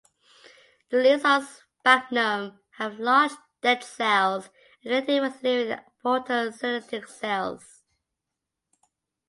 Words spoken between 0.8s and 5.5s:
The leaves of "Sphagnum" have large dead cells alternating with